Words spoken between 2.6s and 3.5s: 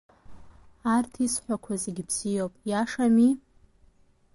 иашами?